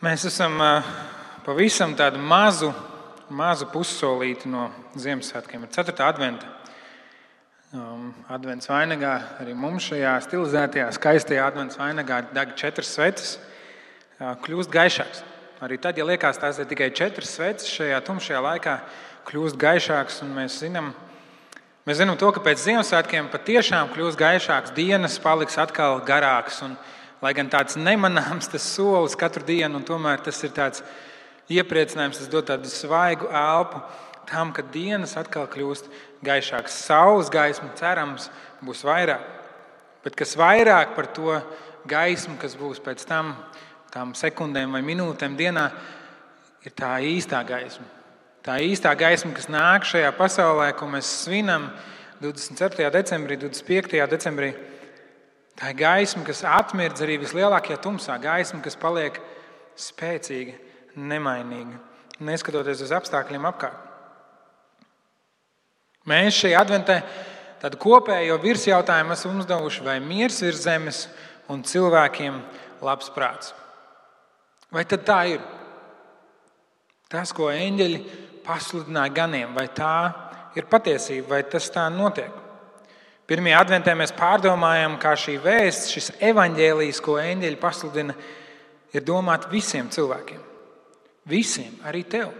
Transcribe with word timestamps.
Mēs 0.00 0.22
esam 0.24 0.54
pavisam 1.44 1.90
tādu 1.92 2.16
mazu, 2.24 2.70
mazu 3.36 3.66
pussolīti 3.68 4.48
no 4.48 4.70
Ziemassvētkiem. 4.96 5.66
Ir 5.66 5.72
4. 5.74 5.92
adventa. 6.06 6.46
Um, 7.76 8.06
advents 8.32 8.70
vainagā 8.70 9.10
arī 9.42 9.52
mums 9.52 9.90
šajā 9.90 10.14
stilizētajā, 10.24 10.86
skaistajā 10.96 11.44
advents 11.44 11.76
vainagā 11.76 12.22
deg 12.32 12.54
četras 12.56 12.94
sveces, 12.96 13.34
uh, 13.36 14.30
kļūst 14.40 14.72
gaišāks. 14.72 15.20
Arī 15.68 15.76
tad, 15.76 16.00
ja 16.00 16.06
liekas, 16.08 16.40
tās 16.40 16.62
ir 16.64 16.70
tikai 16.70 16.88
četras 16.96 17.34
sveces, 17.36 17.68
šajā 17.68 18.00
tumšajā 18.06 18.40
laikā 18.46 18.78
kļūst 19.28 19.60
gaišāks. 19.60 20.22
Mēs 20.32 20.56
zinām, 20.64 20.94
mēs 21.84 22.00
zinām 22.00 22.16
to, 22.16 22.32
ka 22.32 22.40
pēc 22.48 22.64
Ziemassvētkiem 22.64 23.28
patiešām 23.36 23.92
kļūst 23.92 24.22
gaišāks, 24.24 24.72
dienas 24.80 25.20
paliks 25.20 25.60
atkal 25.60 26.00
garākas. 26.08 26.64
Un, 26.64 26.80
Lai 27.20 27.34
gan 27.36 27.50
tāds 27.52 27.76
nemanāms 27.76 28.48
tas 28.48 28.64
solis 28.64 29.16
katru 29.18 29.44
dienu, 29.44 29.76
un 29.76 29.84
tomēr 29.84 30.22
tas 30.24 30.38
ir 30.46 30.54
tāds 30.56 30.84
iepriecinājums, 31.52 32.22
tas 32.22 32.30
dod 32.32 32.48
tādu 32.48 32.70
svaigu 32.72 33.28
elpu 33.28 33.82
tam, 34.30 34.52
ka 34.54 34.62
dienas 34.62 35.16
atkal 35.18 35.48
kļūst 35.50 35.90
gaišākas. 36.24 36.78
Saules 36.86 37.30
gaisma, 37.32 37.72
cerams, 37.78 38.30
būs 38.64 38.84
vairāk. 38.86 39.24
Bet 40.04 40.16
kas 40.16 40.36
vairāk 40.38 40.94
par 40.96 41.10
to 41.12 41.36
gaismu, 41.90 42.38
kas 42.40 42.54
būs 42.56 42.80
pēc 42.80 43.04
tam, 43.08 43.34
tām 43.92 44.14
sekundēm 44.16 44.76
vai 44.76 44.82
minūtēm 44.86 45.36
dienā, 45.36 45.66
ir 46.64 46.76
tā 46.76 46.94
īstā 47.04 47.42
gaisma. 47.46 47.84
Tā 48.46 48.56
īstā 48.64 48.94
gaisma, 48.96 49.34
kas 49.36 49.50
nāk 49.52 49.84
šajā 49.88 50.12
pasaulē, 50.16 50.70
ko 50.78 50.88
mēs 50.88 51.08
svinam 51.26 51.68
24. 52.22 52.88
decembrī, 52.94 53.36
25. 53.40 53.98
decembrī. 54.08 54.54
Tā 55.60 55.74
ir 55.74 55.76
gaisma, 55.76 56.24
kas 56.24 56.40
atmirdz 56.48 57.02
arī 57.04 57.18
vislielākajā 57.20 57.76
tumsā, 57.84 58.14
gaisma, 58.22 58.62
kas 58.64 58.78
paliek 58.80 59.18
spēcīga, 59.76 60.54
nemainīga, 60.96 61.76
neskatoties 62.24 62.80
uz 62.86 62.94
apstākļiem 62.96 63.44
apkārt. 63.50 63.76
Mēs 66.08 66.38
šajā 66.40 66.64
adventē 66.64 66.96
tādu 67.60 67.76
kopējo 67.82 68.38
virsjautājumu 68.40 69.12
esam 69.12 69.36
uzdevuši, 69.42 69.84
vai 69.84 69.98
miers 70.00 70.40
virs 70.40 70.64
zemes 70.64 71.02
un 71.52 71.60
cilvēkiem 71.60 72.40
labs 72.80 73.12
prāts. 73.12 73.52
Vai 74.72 74.86
tad 74.88 75.04
tā 75.04 75.20
ir? 75.34 75.44
Tas, 77.12 77.34
ko 77.36 77.50
eņģeļi 77.52 78.00
pasludināja 78.46 79.12
ganiem, 79.12 79.52
vai 79.52 79.66
tā 79.76 79.92
ir 80.56 80.72
patiesība, 80.72 81.34
vai 81.34 81.42
tas 81.52 81.68
tā 81.74 81.84
notiek? 81.92 82.39
Pirmajā 83.30 83.60
adventē 83.62 83.92
mēs 83.94 84.10
pārdomājam, 84.18 84.96
kā 84.98 85.12
šī 85.14 85.36
vēsts, 85.44 85.92
šis 85.94 86.08
evaņģēlijs, 86.32 86.98
ko 87.04 87.14
eņģeļi 87.22 87.58
pasludina, 87.62 88.16
ir 88.90 89.04
domāta 89.06 89.46
visiem 89.52 89.86
cilvēkiem. 89.86 90.40
Visiem, 91.30 91.76
arī 91.86 92.02
tev. 92.10 92.32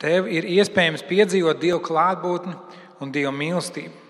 Tev 0.00 0.30
ir 0.32 0.48
iespējams 0.48 1.04
piedzīvot 1.10 1.60
Dieva 1.60 1.82
klātbūtni 1.84 2.56
un 3.04 3.12
Dieva 3.12 3.34
mīlestību. 3.36 4.00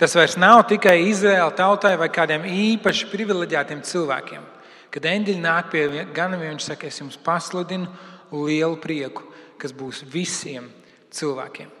Tas 0.00 0.12
vairs 0.16 0.36
nav 0.40 0.66
tikai 0.68 0.98
Izraēla 1.08 1.56
tautai 1.56 1.94
vai 2.00 2.12
kādiem 2.12 2.44
īpaši 2.44 3.08
privileģētiem 3.08 3.80
cilvēkiem. 3.84 4.46
Kad 4.92 5.08
eņģeļi 5.08 5.40
nāk 5.40 5.72
pie 5.72 5.88
ganamiem, 6.12 6.52
viņš 6.52 6.68
saka, 6.68 6.92
es 6.92 7.00
jums 7.00 7.16
pasludinu 7.16 7.88
lielu 8.32 8.76
prieku, 8.80 9.24
kas 9.60 9.72
būs 9.72 10.04
visiem 10.04 10.68
cilvēkiem. 11.16 11.79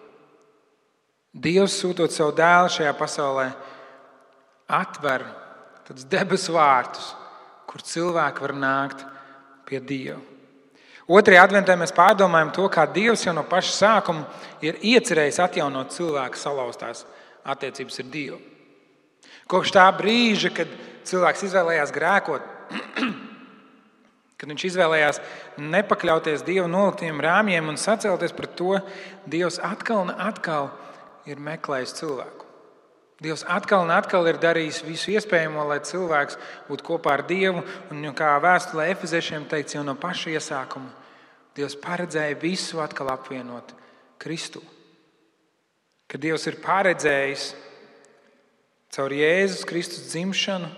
Dievs 1.30 1.76
sūtot 1.78 2.10
savu 2.10 2.32
dēlu 2.34 2.70
šajā 2.74 2.90
pasaulē, 2.98 3.46
atver 4.66 5.22
tādus 5.86 6.06
debesu 6.10 6.56
vārtus, 6.56 7.12
kur 7.70 7.84
cilvēki 7.86 8.42
var 8.42 8.54
nākt 8.58 9.04
pie 9.68 9.78
Dieva. 9.78 10.18
Otrajā 11.10 11.44
adventē 11.46 11.74
mēs 11.78 11.94
pārdomājam 11.94 12.50
to, 12.54 12.66
kā 12.70 12.84
Dievs 12.90 13.22
jau 13.26 13.34
no 13.34 13.44
paša 13.46 13.72
sākuma 13.76 14.26
ir 14.62 14.78
iecerējis 14.82 15.40
atjaunot 15.42 15.94
cilvēku 15.94 16.38
salauztās 16.38 17.04
attiecības 17.46 18.02
ar 18.02 18.10
Dievu. 18.10 18.38
Kopš 19.50 19.74
tā 19.74 19.86
brīža, 19.94 20.52
kad 20.54 20.70
cilvēks 21.06 21.46
izvēlējās 21.46 21.94
grēkot, 21.94 22.46
kad 24.38 24.50
viņš 24.50 24.66
izvēlējās 24.70 25.22
nepakļauties 25.62 26.46
Dieva 26.46 26.66
noliktiem 26.70 27.22
rāmjiem 27.22 27.70
un 27.70 27.78
sacelties 27.78 28.34
pret 28.34 28.54
to, 28.58 28.78
Dievs 29.30 29.62
atkal 29.62 30.06
un 30.08 30.14
atkal 30.14 30.70
ir 30.70 30.89
meklējis 31.26 31.96
cilvēku. 31.98 32.46
Dievs 33.20 33.44
atkal 33.44 33.84
un 33.84 33.92
atkal 33.92 34.24
ir 34.30 34.38
darījis 34.40 34.80
visu 34.86 35.12
iespējamo, 35.12 35.66
lai 35.68 35.82
cilvēks 35.84 36.38
būtu 36.70 36.86
kopā 36.86 37.18
ar 37.18 37.22
Dievu. 37.28 37.60
Un, 37.92 38.06
kā 38.16 38.32
vēstulē 38.40 38.86
Efeziešiem 38.94 39.44
teikts 39.50 39.76
jau 39.76 39.82
no 39.84 39.92
paša 40.00 40.32
iesākuma, 40.38 40.88
Dievs 41.56 41.76
paredzēja 41.82 42.38
visu 42.40 42.80
atkal 42.80 43.10
apvienot 43.12 43.74
Kristu. 44.20 44.62
Ka 46.08 46.16
Dievs 46.16 46.46
ir 46.48 46.56
paredzējis 46.64 47.50
caur 48.96 49.12
Jēzus 49.12 49.66
Kristus 49.68 50.08
dzimšanu, 50.14 50.70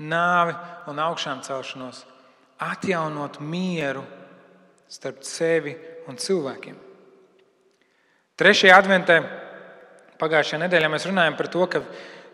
nāvi 0.00 0.56
un 0.88 0.98
augšām 0.98 1.44
celšanos, 1.44 2.06
atjaunot 2.56 3.36
mieru 3.44 4.06
starp 4.88 5.20
sevi 5.28 5.76
un 6.08 6.16
cilvēkiem. 6.16 6.80
Trešajā 8.40 8.80
adventē 8.80 9.20
Pagājušajā 10.22 10.60
nedēļā 10.62 10.86
mēs 10.92 11.08
runājam 11.08 11.34
par 11.34 11.48
to, 11.50 11.64
ka, 11.66 11.80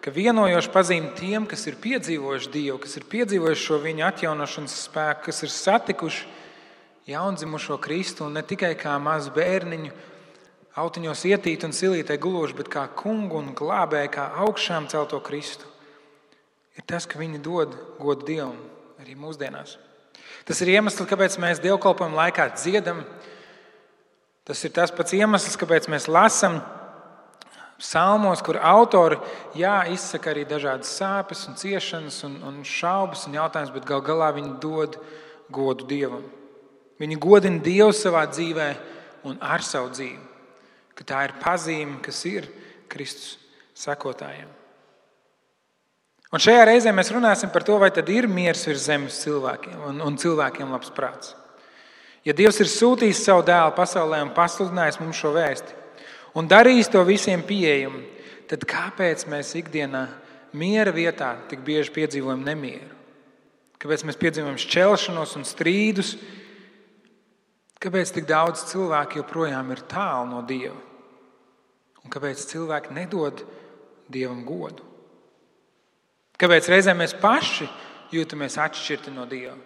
ka 0.05 0.13
vienojoša 0.13 0.73
pazīme 0.75 1.15
tiem, 1.17 1.47
kas 1.49 1.63
ir 1.71 1.79
piedzīvojuši 1.81 2.51
Dievu, 2.53 2.77
kas 2.83 2.99
ir 3.01 3.07
piedzīvojuši 3.09 3.65
šo 3.65 3.79
viņa 3.81 4.11
atjaunošanas 4.11 4.75
spēku, 4.85 5.25
kas 5.31 5.41
ir 5.47 5.55
satikuši 5.55 6.27
jaundzimušo 7.09 7.79
Kristu 7.81 8.27
un 8.27 8.37
ne 8.37 8.45
tikai 8.45 8.75
kā 8.77 8.99
mazu 9.01 9.33
bērniņu, 9.33 9.95
autiņos 10.77 11.25
ietīt 11.33 11.65
un 11.65 11.73
silītē 11.73 12.19
guluši, 12.21 12.59
bet 12.61 12.69
kā 12.77 12.85
kungu 12.93 13.41
un 13.41 13.55
glābēju, 13.57 14.13
kā 14.19 14.29
augšām 14.45 14.91
celto 14.93 15.25
Kristu, 15.25 15.65
ir 16.77 16.85
tas, 16.85 17.09
ka 17.09 17.17
viņi 17.17 17.41
dod 17.41 17.73
godu 17.97 18.29
Dievam 18.29 18.59
arī 19.01 19.17
mūsdienās. 19.17 19.79
Tas 20.45 20.61
ir 20.61 20.77
iemesls, 20.77 21.09
kāpēc 21.09 21.41
mēs 21.41 21.65
dievkalpojumu 21.65 22.21
laikā 22.21 22.51
dziedam. 22.53 23.01
Tas 24.45 24.61
ir 24.65 24.77
tas 24.77 24.93
pats 24.93 25.17
iemesls, 25.17 25.57
kāpēc 25.61 25.89
mēs 25.89 26.05
lasām 26.09 26.61
Psalmos, 27.79 28.41
kur 28.43 28.59
autori 28.59 29.21
jā, 29.55 29.85
izsaka 29.95 30.33
arī 30.33 30.43
dažādas 30.49 30.91
sāpes, 30.99 31.45
un 31.47 31.55
ciešanas 31.59 32.25
un, 32.27 32.35
un 32.43 32.57
šaubas 32.67 33.29
un 33.29 33.37
jautājumus, 33.39 33.75
bet 33.77 33.87
gal 33.87 34.03
galā 34.03 34.33
viņi 34.35 34.57
dod 34.63 34.99
godu 35.55 35.87
Dievam. 35.87 36.25
Viņi 36.99 37.21
godina 37.23 37.63
Dievu 37.63 37.95
savā 37.95 38.25
dzīvē 38.27 38.69
un 39.31 39.39
ar 39.39 39.63
savu 39.63 39.93
dzīvi. 39.95 40.25
Ka 40.99 41.07
tā 41.07 41.25
ir 41.29 41.37
pazīme, 41.39 42.01
kas 42.03 42.19
ir 42.27 42.51
Kristus 42.91 43.37
sekotājiem. 43.79 44.51
Un 46.35 46.43
šajā 46.43 46.67
reizē 46.67 46.91
mēs 46.93 47.15
runāsim 47.15 47.55
par 47.55 47.65
to, 47.65 47.79
vai 47.81 47.93
tad 47.95 48.11
ir 48.13 48.27
miers 48.29 48.67
virs 48.67 48.89
zemes 48.91 49.23
cilvēkiem 49.23 49.87
un, 49.87 50.03
un 50.05 50.19
cilvēkiem 50.19 50.75
labs 50.75 50.91
prāts. 50.93 51.37
Ja 52.27 52.35
Dievs 52.37 52.59
ir 52.61 52.69
sūtījis 52.69 53.23
savu 53.25 53.47
dēlu 53.47 53.73
pasaulē 53.79 54.19
un 54.27 54.35
pasludinājis 54.37 54.99
mums 55.01 55.17
šo 55.23 55.31
vēstuli, 55.39 55.78
un 56.37 56.49
darīs 56.51 56.91
to 56.93 57.01
visiem 57.07 57.45
pieejamu, 57.47 58.03
tad 58.49 58.65
kāpēc 58.69 59.27
mēs 59.31 59.55
ikdienā 59.61 60.07
miera 60.57 60.93
vietā 60.95 61.35
tik 61.49 61.63
bieži 61.65 61.93
piedzīvojam 61.95 62.45
nemieru? 62.47 62.97
Kāpēc 63.79 64.03
mēs 64.09 64.19
piedzīvojam 64.19 64.59
šķelšanos 64.59 65.37
un 65.39 65.47
strīdus? 65.47 66.17
Kāpēc 67.79 68.11
tik 68.17 68.27
daudz 68.27 68.65
cilvēku 68.73 69.21
joprojām 69.21 69.71
ir 69.71 69.85
tālu 69.87 70.27
no 70.33 70.43
Dieva? 70.43 70.79
Un 72.03 72.11
kāpēc 72.11 72.43
cilvēki 72.51 72.97
nedod 72.97 73.45
Dievam 74.11 74.43
godu? 74.49 74.83
Kāpēc 76.39 76.71
reizēm 76.71 76.99
mēs 77.03 77.15
paši 77.19 77.69
jūtamies 78.15 78.59
atšķirti 78.63 79.15
no 79.15 79.29
Dieva? 79.31 79.57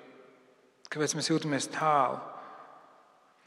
Kāpēc 0.92 1.16
mēs 1.16 1.30
jūtamies 1.32 1.70
tālu? 1.72 2.20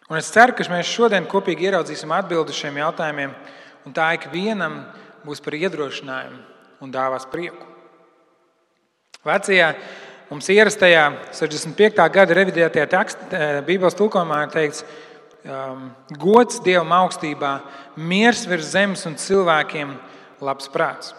Un 0.06 0.20
es 0.20 0.28
ceru, 0.30 0.54
ka 0.54 0.66
mēs 0.70 0.86
šodien 0.86 1.26
kopīgi 1.26 1.66
ieraudzīsim 1.66 2.12
atbildi 2.14 2.54
šiem 2.54 2.76
jautājumiem, 2.78 3.32
un 3.90 3.94
tā 3.96 4.12
ikvienam 4.14 4.84
būs 5.26 5.42
par 5.42 5.58
iedrošinājumu 5.58 6.86
un 6.86 6.94
dāvās 6.94 7.26
prieku. 7.32 7.66
Vecajā 9.26 9.72
mums 10.30 10.52
ierastajā 10.54 11.08
65. 11.34 12.06
gada 12.14 12.38
revidētajā 12.38 12.86
tekstā, 12.94 13.32
eh, 13.34 13.58
Bībeles 13.66 13.98
tulkojumā 13.98 14.44
ir 14.46 14.54
teikts, 14.54 14.86
um, 15.50 15.92
gods 16.22 16.62
Dievam 16.62 16.94
augstībā, 17.02 17.60
miers 17.98 18.46
virs 18.46 18.74
zemes 18.78 19.06
un 19.10 19.16
cilvēkiem 19.16 19.98
labs 20.42 20.70
prāts. 20.70 21.14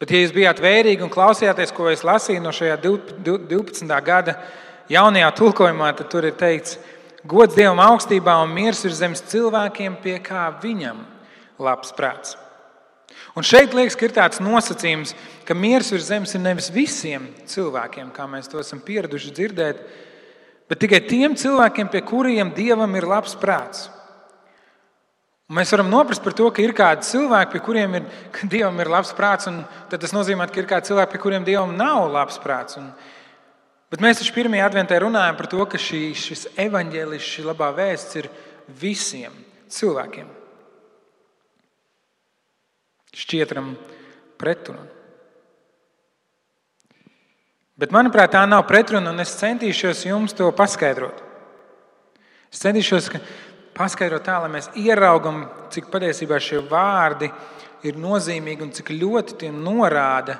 Bet, 0.00 0.10
ja 0.10 0.18
jūs 0.18 0.32
bijāt 0.34 0.58
vērīgi 0.58 1.04
un 1.04 1.10
klausījāties, 1.12 1.74
ko 1.76 1.90
es 1.92 2.02
lasīju 2.02 2.42
no 2.42 2.50
šajā 2.50 2.80
12. 2.80 4.02
gada 4.02 4.40
jaunajā 4.88 5.30
tulkojumā, 5.36 5.94
tad 5.94 6.08
tur 6.10 6.24
ir 6.24 6.32
teikts, 6.32 6.78
ka 6.78 6.99
Gods 7.28 7.52
Dievam 7.52 7.80
augstībā 7.84 8.38
un 8.40 8.52
miers 8.56 8.80
ir 8.88 8.94
zemes 8.96 9.20
cilvēkiem, 9.28 9.98
pie 10.00 10.16
kā 10.24 10.46
viņam 10.62 11.02
labs 11.60 11.92
prāts. 11.92 12.36
Un 13.36 13.44
šeit 13.44 13.74
liekas, 13.76 13.96
ka 13.98 14.06
ir 14.08 14.14
tāds 14.16 14.40
nosacījums, 14.42 15.12
ka 15.44 15.54
miers 15.54 15.90
virs 15.92 16.08
zemes 16.08 16.32
ir 16.34 16.40
nevis 16.40 16.70
visiem 16.72 17.28
cilvēkiem, 17.50 18.08
kā 18.16 18.24
mēs 18.30 18.48
to 18.48 18.62
esam 18.62 18.80
pieraduši 18.82 19.34
dzirdēt, 19.36 19.84
bet 20.70 20.80
tikai 20.80 21.02
tiem 21.04 21.36
cilvēkiem, 21.36 21.90
pie 21.92 22.00
kuriem 22.08 22.54
dievam 22.56 22.96
ir 22.96 23.06
labs 23.10 23.36
prāts. 23.38 23.90
Un 25.50 25.58
mēs 25.58 25.72
varam 25.74 25.90
noprast 25.90 26.22
par 26.24 26.32
to, 26.38 26.48
ka 26.54 26.62
ir 26.62 26.72
kādi 26.78 27.04
cilvēki, 27.04 27.52
pie 27.52 27.62
kuriem 27.66 27.96
ir, 28.00 28.04
dievam 28.46 28.76
ir 28.80 28.90
labs 28.90 29.12
prāts, 29.18 29.50
un 29.50 29.64
tas 29.92 30.14
nozīmē, 30.14 30.46
ka 30.48 30.62
ir 30.62 30.68
kādi 30.70 30.88
cilvēki, 30.88 31.12
pie 31.12 31.24
kuriem 31.26 31.46
dievam 31.46 31.76
nav 31.76 32.06
labs 32.14 32.38
prāts. 32.40 32.78
Un, 32.80 32.92
bet 33.90 34.02
mēs 34.04 34.20
taču 34.20 34.34
pirmajā 34.36 34.68
adventē 34.70 35.00
runājam 35.02 35.38
par 35.38 35.48
to, 35.50 35.64
ka 35.66 35.80
šī, 35.80 36.02
šis 36.16 36.46
evaņģēlis, 36.60 37.32
šī 37.34 37.46
labā 37.48 37.72
vēsts 37.76 38.20
ir 38.22 38.30
visiem 38.80 39.34
cilvēkiem. 39.70 40.30
Šķietram 43.20 43.74
pretrunu. 44.38 44.86
Bet, 47.80 47.94
manuprāt, 47.96 48.34
tā 48.34 48.42
nav 48.44 48.66
pretruna, 48.68 49.14
un 49.14 49.22
es 49.22 49.32
centīšos 49.40 50.02
jums 50.04 50.34
to 50.36 50.50
paskaidrot. 50.52 51.22
Es 52.52 52.60
centīšos, 52.60 53.08
ka 53.08 53.20
paskaidrot 53.78 54.26
tā, 54.26 54.36
lai 54.42 54.50
mēs 54.52 54.68
ieraugam, 54.76 55.46
cik 55.72 55.88
patiesībā 55.92 56.36
šie 56.42 56.60
vārdi 56.68 57.30
ir 57.88 57.96
nozīmīgi 57.96 58.66
un 58.66 58.74
cik 58.76 58.92
ļoti 58.92 59.38
tie 59.40 59.52
norāda, 59.54 60.36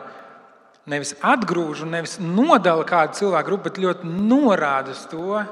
nevis 0.88 1.12
atgrūž 1.20 1.84
un 1.84 1.94
nevis 1.96 2.16
nodala 2.22 2.86
kādu 2.88 3.18
cilvēku 3.18 3.48
grupu, 3.50 3.68
bet 3.68 3.80
ļoti 3.82 4.08
norāda 4.08 4.94
uz 4.94 5.04
to, 5.10 5.42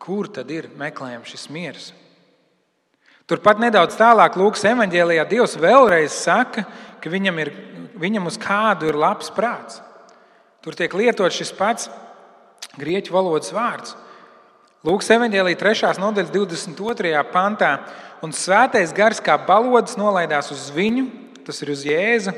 kur 0.00 0.30
tad 0.32 0.50
ir 0.50 0.70
meklējams 0.80 1.30
šis 1.30 1.48
miers. 1.52 1.90
Turpat 3.30 3.60
nedaudz 3.62 3.94
tālāk 3.94 4.34
Lūkas 4.40 4.64
evanģēlijā 4.72 5.24
Dievs 5.30 5.54
vēlreiz 5.60 6.16
saka, 6.16 6.64
ka 6.98 7.12
viņam, 7.12 7.36
ir, 7.44 7.52
viņam 8.00 8.26
uz 8.26 8.38
kādu 8.40 8.88
ir 8.90 8.98
labs 8.98 9.30
prāts. 9.30 9.78
Tur 10.64 10.74
tiek 10.76 10.92
lietots 10.98 11.38
šis 11.38 11.52
pats 11.54 11.90
grieķu 12.80 13.14
valodas 13.14 13.52
vārds. 13.54 13.94
Lūks 14.86 15.10
evanģēlīja 15.12 15.58
3. 15.60 15.92
nodaļas 16.00 16.32
22. 16.32 17.12
pantā, 17.32 17.74
un 18.24 18.32
svētais 18.32 18.94
gars 18.96 19.20
kā 19.20 19.36
balodas 19.44 19.98
nolaidās 20.00 20.50
uz 20.54 20.70
viņu, 20.72 21.06
tas 21.44 21.60
ir 21.60 21.72
uz 21.74 21.84
Jēzu, 21.84 22.32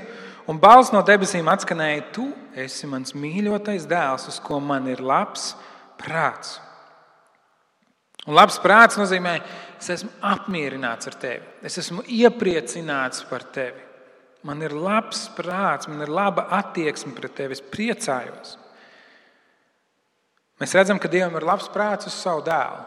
un 0.51 0.59
balss 0.63 0.93
no 0.95 1.03
debesīm 1.07 1.49
atskanēja: 1.53 2.09
Tu 2.15 2.27
esi 2.65 2.89
mans 2.91 3.15
mīļotais 3.15 3.87
dēls, 3.91 4.29
uz 4.33 4.41
ko 4.43 4.61
man 4.61 4.89
ir 4.91 5.03
labs 5.05 5.53
prāts. 6.01 6.59
Un 8.23 8.37
labs 8.39 8.61
prāts 8.63 8.99
nozīmē, 9.01 9.39
es 9.83 9.89
esmu 9.97 10.13
apmierināts 10.23 11.09
ar 11.11 11.17
tevi, 11.19 11.47
es 11.67 11.79
esmu 11.83 12.05
iepriecināts 12.07 13.25
par 13.27 13.49
tevi. 13.55 13.83
Man 14.47 14.63
ir 14.63 14.75
labs 14.75 15.29
prāts, 15.37 15.89
man 15.91 16.03
ir 16.03 16.11
laba 16.11 16.49
attieksme 16.59 17.15
pret 17.15 17.35
tevi, 17.39 17.55
es 17.59 17.63
priecājos. 17.63 18.57
Mēs 20.63 20.75
redzam, 20.79 20.99
ka 21.03 21.11
Dievam 21.11 21.35
ir 21.39 21.47
labs 21.47 21.67
prāts 21.75 22.07
uz 22.11 22.15
savu 22.15 22.43
dēlu. 22.47 22.83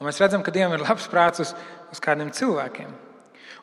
Un 0.00 0.08
mēs 0.08 0.20
redzam, 0.20 0.44
ka 0.44 0.52
Dievam 0.52 0.76
ir 0.76 0.84
labs 0.84 1.08
prāts 1.12 1.44
uz, 1.44 1.52
uz 1.92 2.00
kādiem 2.00 2.32
cilvēkiem. 2.32 2.92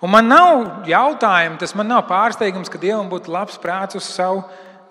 Un 0.04 0.14
man 0.14 0.28
nav 0.30 0.88
jautājumu, 0.88 1.58
tas 1.62 1.74
man 1.78 1.90
nav 1.90 2.04
pārsteigums, 2.10 2.70
ka 2.70 2.82
Dievam 2.82 3.10
būtu 3.10 3.34
labs 3.34 3.58
prāts 3.62 3.98
uz 3.98 4.06
savu 4.06 4.44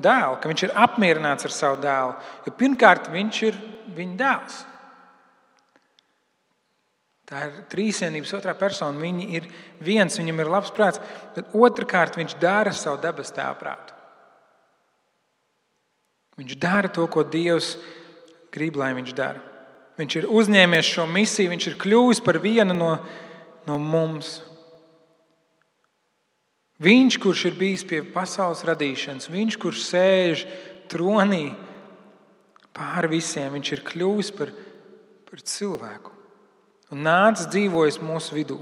dēlu, 0.03 0.39
ka 0.41 0.51
viņš 0.51 0.65
ir 0.67 0.79
apmierināts 0.87 1.47
ar 1.47 1.55
savu 1.55 1.79
dēlu. 1.83 2.17
Jo 2.47 2.55
pirmkārt, 2.59 3.11
viņš 3.13 3.43
ir 3.47 3.61
viņa 3.97 4.17
dēls. 4.23 4.65
Tā 7.27 7.43
ir 7.49 7.55
trīsvienības 7.73 8.35
otrā 8.39 8.55
persona. 8.55 9.03
Viņi 9.03 9.29
ir 9.35 9.47
viens, 9.83 10.19
viņam 10.19 10.43
ir 10.43 10.51
labs 10.51 10.71
prāts, 10.75 11.03
bet 11.35 11.55
otrkārt 11.59 12.19
viņš 12.19 12.37
dara 12.43 12.75
savu 12.75 13.01
dabas 13.03 13.35
tēvu 13.35 13.59
prātu. 13.63 13.95
Viņš 16.37 16.59
dara 16.61 16.91
to, 16.93 17.07
ko 17.11 17.25
Dievs 17.27 17.75
grib, 18.53 18.77
lai 18.79 18.93
viņš 18.95 19.15
dara. 19.17 19.41
Viņš 19.97 20.19
ir 20.21 20.29
uzņēmies 20.29 20.91
šo 20.93 21.07
misiju, 21.09 21.51
viņš 21.55 21.71
ir 21.71 21.79
kļuvis 21.81 22.21
par 22.23 22.39
vienu 22.43 22.77
no, 22.77 22.93
no 23.67 23.79
mums. 23.81 24.37
Viņš, 26.83 27.17
kurš 27.23 27.47
ir 27.49 27.55
bijis 27.57 27.87
pie 27.89 28.03
pasaules 28.13 28.65
radīšanas, 28.69 29.31
viņš, 29.33 29.57
kurš 29.61 29.85
sēž 29.87 30.45
tronī 30.93 31.55
pāri 32.77 33.15
visiem, 33.17 33.55
viņš 33.57 33.73
ir 33.73 33.85
kļuvis 33.87 34.33
par, 34.37 34.53
par 35.29 35.41
cilvēku 35.41 36.13
un 36.93 37.03
nācis 37.07 37.49
dzīvojis 37.51 38.01
mūsu 38.05 38.37
vidū. 38.37 38.59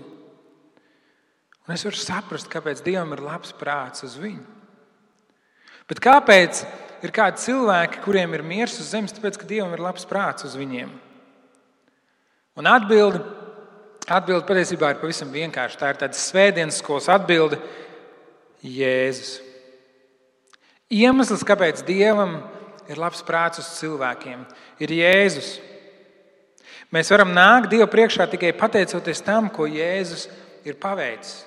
Un 1.65 1.75
es 1.75 1.85
varu 1.87 1.97
saprast, 1.97 2.51
kāpēc 2.53 2.83
Dievam 2.85 3.15
ir 3.17 3.25
labs 3.25 3.55
prāts 3.57 4.05
uz 4.05 4.19
viņu. 4.21 4.45
Bet 5.89 6.01
kāpēc 6.05 6.63
ir 7.05 7.13
kādi 7.13 7.41
cilvēki, 7.43 8.03
kuriem 8.05 8.37
ir 8.37 8.45
miers 8.45 8.77
uz 8.81 8.91
zemes, 8.93 9.13
tāpēc 9.17 9.41
ka 9.41 9.49
Dievam 9.49 9.73
ir 9.77 9.83
labs 9.85 10.07
prāts 10.09 10.47
uz 10.47 10.57
viņiem. 10.61 10.93
Un 12.61 12.69
atbildi, 12.71 13.21
atbildi 14.07 14.47
patiesībā 14.49 14.93
ir 14.93 15.01
pavisam 15.01 15.33
vienkārša. 15.33 15.81
Tā 15.81 15.91
ir 15.93 16.01
tāda 16.05 16.21
svētdienas 16.21 16.79
skolas 16.81 17.09
atbilde- 17.13 17.59
Jēzus. 18.65 19.39
Iemesls, 20.89 21.45
kāpēc 21.45 21.83
Dievam 21.85 22.39
ir 22.89 23.01
labs 23.01 23.23
prāts 23.25 23.61
uz 23.61 23.69
cilvēkiem, 23.79 24.45
ir 24.81 24.93
Jēzus. 24.99 25.57
Mēs 26.95 27.11
varam 27.13 27.33
nākt 27.35 27.73
Dievu 27.73 27.89
priekšā 27.93 28.27
tikai 28.33 28.55
pateicoties 28.57 29.21
tam, 29.25 29.51
ko 29.53 29.69
Jēzus 29.69 30.29
ir 30.65 30.79
paveicis. 30.81 31.43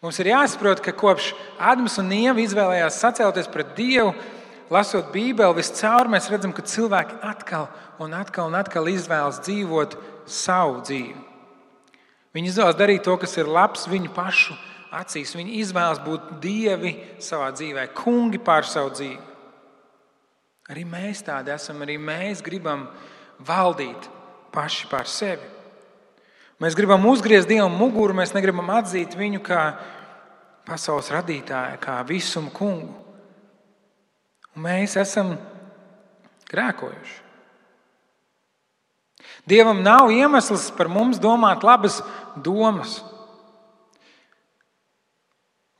Mums 0.00 0.16
ir 0.22 0.30
jāsaprot, 0.30 0.80
ka 0.80 0.94
kopš 0.96 1.34
Ādams 1.60 1.98
un 2.00 2.12
Ieva 2.14 2.40
izvēlējās 2.40 3.02
sacelties 3.02 3.50
pret 3.52 3.74
Dievu, 3.76 4.14
lasot 4.72 5.10
Bībeli, 5.12 5.58
viscaur 5.58 6.08
mēs 6.08 6.30
redzam, 6.32 6.54
ka 6.56 6.64
cilvēki 6.64 7.18
atkal 7.26 7.68
un 8.00 8.14
atkal, 8.16 8.48
un 8.48 8.56
atkal 8.56 8.88
izvēlas 8.88 9.42
dzīvot 9.44 9.98
savu 10.30 10.80
dzīvi. 10.86 11.18
Viņi 12.32 12.52
izvēlas 12.52 12.78
darīt 12.78 13.04
to, 13.04 13.16
kas 13.20 13.36
ir 13.36 13.50
labs 13.50 13.88
viņu 13.90 14.12
pašu 14.16 14.56
acīs. 14.94 15.34
Viņi 15.36 15.60
izvēlas 15.62 16.00
būt 16.04 16.36
dievi 16.42 16.94
savā 17.22 17.50
dzīvē, 17.54 17.88
kungi 17.96 18.40
pār 18.42 18.66
savu 18.68 18.92
dzīvi. 18.96 19.20
Arī 20.70 20.84
mēs 20.86 21.24
tādi 21.26 21.50
esam, 21.50 21.80
arī 21.82 21.96
mēs 21.98 22.42
gribam 22.46 22.86
valdīt 23.42 24.06
paši 24.54 24.86
pār 24.90 25.08
sevi. 25.10 25.48
Mēs 26.60 26.76
gribam 26.76 27.06
uzgriezt 27.08 27.48
Dievam 27.48 27.72
muguru, 27.72 28.14
mēs 28.18 28.34
negribam 28.36 28.68
atzīt 28.76 29.16
viņu 29.16 29.40
kā 29.42 29.62
pasaules 30.68 31.08
radītāju, 31.14 31.78
kā 31.80 31.96
visumu 32.06 32.52
kungu. 32.52 32.92
Un 34.54 34.66
mēs 34.66 34.98
esam 35.00 35.32
grēkojuši. 36.50 37.16
Dievam 39.48 39.80
nav 39.82 40.10
iemesls 40.12 40.68
par 40.76 40.90
mums 40.92 41.18
domāt 41.22 41.64
labas 41.64 42.00
domas. 42.36 43.00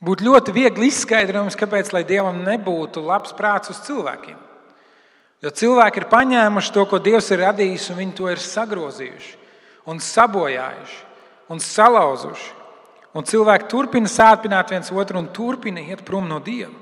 Būtu 0.01 0.25
ļoti 0.25 0.53
viegli 0.55 0.89
izskaidrojums, 0.89 1.57
kāpēc 1.59 1.91
Dievam 2.07 2.41
nebūtu 2.41 3.03
labs 3.05 3.35
prāts 3.37 3.69
uz 3.69 3.81
cilvēkiem. 3.85 4.37
Jo 5.41 5.49
cilvēki 5.49 6.01
ir 6.01 6.09
paņēmuši 6.09 6.73
to, 6.73 6.85
ko 6.85 6.97
Dievs 7.01 7.29
ir 7.33 7.41
radījis, 7.41 7.89
un 7.91 7.97
viņi 7.97 8.17
to 8.17 8.29
ir 8.29 8.41
sagrozījuši 8.41 9.37
un 9.89 10.01
sabojājuši 10.01 10.99
un 11.51 11.61
salauzuši. 11.61 12.51
Un 13.11 13.25
cilvēki 13.27 13.67
turpina 13.67 14.07
sāpināt 14.07 14.69
viens 14.71 14.91
otru 14.95 15.19
un 15.19 15.27
turpina 15.35 15.81
iet 15.83 16.05
prom 16.07 16.29
no 16.29 16.37
Dieva. 16.39 16.77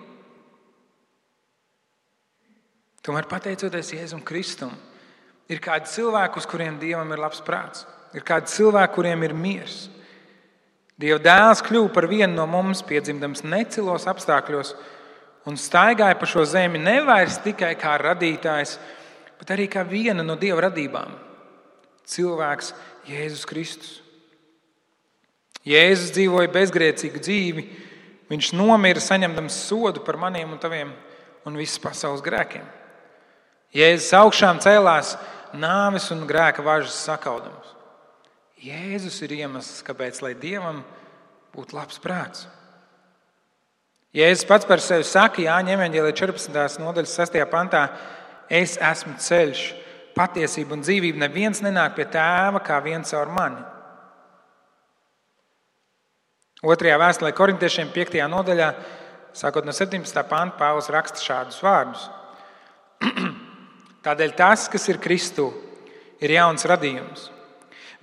Tomēr, 3.02 3.26
pateicoties 3.32 3.94
Jēzum 3.96 4.22
Kristum, 4.22 4.74
ir 5.50 5.62
kādi 5.64 5.90
cilvēki, 5.90 6.38
uz 6.38 6.46
kuriem 6.46 6.78
Dievam 6.78 7.10
ir 7.16 7.24
labs 7.24 7.40
prāts, 7.42 7.88
ir 8.14 8.22
kādi 8.28 8.52
cilvēki, 8.52 8.94
kuriem 8.94 9.24
ir 9.26 9.34
miers. 9.34 9.88
Dieva 11.00 11.20
dēls 11.24 11.62
kļuva 11.64 11.94
par 11.96 12.10
vienu 12.12 12.34
no 12.36 12.46
mums, 12.50 12.82
piedzimdams 12.84 13.46
necilos 13.48 14.08
apstākļos, 14.12 14.74
un 15.48 15.56
staigāja 15.56 16.18
pa 16.20 16.28
šo 16.28 16.44
zemi 16.44 16.82
nevis 16.82 17.40
tikai 17.44 17.72
kā 17.80 17.96
radītājs, 18.02 18.76
bet 19.40 19.56
arī 19.56 19.70
kā 19.72 19.86
viena 19.88 20.26
no 20.26 20.36
Dieva 20.36 20.68
radībām- 20.68 21.16
cilvēks 22.14 22.74
Jēzus 23.08 23.48
Kristus. 23.48 24.02
Jēzus 25.66 26.12
dzīvoja 26.16 26.52
bezgrēcīgu 26.52 27.20
dzīvi. 27.24 27.64
Viņš 28.30 28.54
nomira 28.54 29.00
saņemdams 29.00 29.56
sodu 29.70 30.04
par 30.06 30.18
maniem 30.18 30.52
un 30.52 30.60
taviem 30.60 30.92
un 31.46 31.56
visas 31.56 31.80
pasaules 31.80 32.22
grēkiem. 32.22 32.66
Jēzus 33.74 34.14
augšām 34.14 34.60
cēlās 34.60 35.18
nāves 35.54 36.12
un 36.12 36.28
grēka 36.28 36.64
važas 36.66 36.98
sakaudams. 37.08 37.79
Jēzus 38.60 39.22
ir 39.24 39.38
iemesls, 39.38 39.84
kāpēc 39.88 40.20
Dievam 40.42 40.84
būtu 41.56 41.78
labs 41.78 42.00
prāts. 42.04 42.48
Jēzus 44.12 44.48
pats 44.50 44.66
par 44.66 44.82
sevi 44.84 45.06
saka, 45.06 45.42
Jāņa 45.46 45.78
Evanģēlē 45.78 46.12
14. 46.18 46.82
nodaļas 46.82 47.16
6. 47.22 47.40
pantā, 47.48 47.86
es 48.50 48.76
esmu 48.82 49.16
ceļš, 49.22 49.64
patiesība 50.18 50.76
un 50.76 50.84
dzīvība. 50.84 51.22
Neviens 51.24 51.62
nenāk 51.64 51.96
pie 51.96 52.08
tēva 52.12 52.60
kā 52.66 52.82
viens 52.84 53.14
caur 53.14 53.32
mani. 53.32 53.64
Otrajā 56.60 57.00
vēstulē 57.00 57.32
korintiešiem 57.38 57.94
5. 57.96 58.20
nodaļā, 58.28 58.74
sākot 59.40 59.64
no 59.64 59.72
17. 59.72 60.24
panta, 60.28 60.58
Pāvils 60.60 60.92
raksta 60.92 61.24
šādus 61.24 61.64
vārdus. 61.64 62.10
Tādēļ 64.06 64.36
tas, 64.36 64.68
kas 64.68 64.90
ir 64.92 65.00
Kristū, 65.00 65.54
ir 66.20 66.36
jauns 66.36 66.68
radījums. 66.68 67.30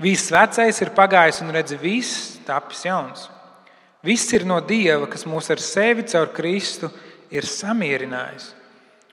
Viss 0.02 0.30
vecais 0.32 0.82
ir 0.84 0.92
pagājis, 0.96 1.40
un 1.40 1.54
redz, 1.54 1.72
viss 1.80 2.36
tapis 2.44 2.84
jauns. 2.84 3.30
Viss 4.04 4.28
ir 4.36 4.44
no 4.46 4.60
Dieva, 4.60 5.08
kas 5.08 5.24
mūs 5.26 5.48
ar 5.50 5.62
sevi 5.62 6.04
caur 6.06 6.28
Kristu 6.36 6.90
ir 7.32 7.48
samierinājis 7.48 8.52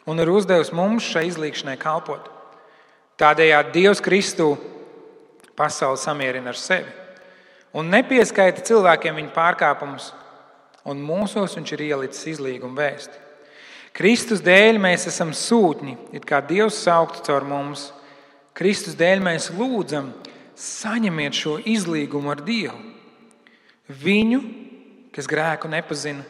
un 0.06 0.20
ir 0.20 0.32
uzdevis 0.32 0.74
mums 0.76 1.06
šai 1.08 1.28
izlīkšanai 1.30 1.78
kalpot. 1.80 2.28
Tādējādi 3.20 3.72
Dievs 3.78 4.02
Kristu 4.04 4.50
pasauli 5.56 6.02
samierina 6.02 6.52
ar 6.52 6.60
sevi 6.60 6.92
un 7.74 7.90
nepieskaita 7.90 8.62
cilvēkiem 8.68 9.16
viņu 9.18 9.32
pārkāpumus, 9.34 10.12
un 10.86 11.00
mūsos 11.02 11.56
viņš 11.58 11.72
ir 11.74 11.86
ielicis 11.88 12.28
izlīgumu 12.36 12.78
vēsti. 12.78 13.22
Kristus 13.94 14.42
dēļ 14.46 14.80
mēs 14.82 15.08
esam 15.10 15.32
sūtņi, 15.38 15.96
it 16.18 16.26
kā 16.26 16.42
Dievs 16.46 16.80
sauktu 16.86 17.22
caur 17.26 17.46
mums. 17.46 17.92
Kristus 18.58 18.98
dēļ 18.98 19.22
mēs 19.26 19.50
lūdzam, 19.54 20.12
saņemiet 20.64 21.36
šo 21.36 21.58
izlīgumu 21.60 22.32
ar 22.32 22.44
Dievu. 22.46 22.80
Viņu, 24.04 24.40
kas 25.14 25.28
grēku 25.30 25.70
nepazina, 25.72 26.24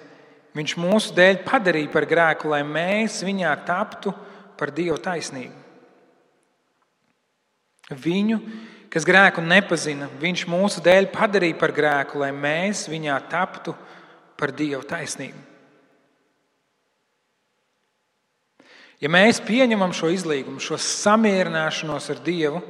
Viņš 0.54 0.76
mūsu 0.78 1.16
dēļ 1.18 1.42
padarīja 1.48 1.90
par 1.90 2.06
grēku, 2.06 2.52
lai 2.52 2.62
mēs 2.66 3.24
viņā 3.26 3.54
taptu 3.66 4.14
par 4.58 4.70
Dieva 4.74 5.00
taisnību. 5.02 5.62
Viņu, 8.04 8.38
kas 8.94 9.06
grēku 9.06 9.42
nepazina, 9.44 10.08
viņš 10.22 10.46
mūsu 10.50 10.84
dēļ 10.86 11.10
padarīja 11.14 11.58
par 11.58 11.74
grēku, 11.74 12.22
lai 12.22 12.30
mēs 12.38 12.86
viņā 12.90 13.18
taptu 13.34 13.74
par 14.38 14.54
Dieva 14.54 14.84
taisnību. 14.94 15.42
Ja 19.02 19.10
mēs 19.12 19.42
pieņemam 19.44 19.92
šo 19.92 20.14
izlīgumu, 20.14 20.62
šo 20.64 20.78
samierināšanos 20.80 22.14
ar 22.14 22.22
Dievu, 22.24 22.62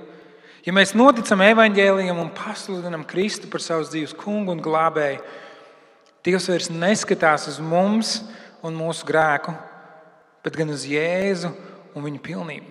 ja 0.64 0.74
mēs 0.76 0.96
noticam 0.98 1.44
evaņģēlījumam 1.44 2.26
un 2.26 2.36
pasludinam 2.36 3.04
Kristu 3.08 3.50
par 3.52 3.64
savas 3.64 3.92
dzīves 3.94 4.16
kungu 4.18 4.56
un 4.56 4.64
glābēju, 4.64 5.24
Dievs 6.24 6.46
vairs 6.48 6.70
neskatās 6.72 7.50
uz 7.52 7.58
mums 7.60 8.22
un 8.64 8.78
mūsu 8.80 9.04
grēku, 9.04 9.52
bet 10.40 10.56
gan 10.56 10.72
uz 10.72 10.86
Jēzu 10.88 11.52
un 11.92 12.06
viņa 12.06 12.22
pilnību. 12.24 12.70